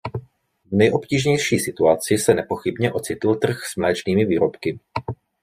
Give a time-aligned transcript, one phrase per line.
[0.65, 4.79] V nejobtížnější situaci se nepochybně ocitl trh s mléčnými výrobky.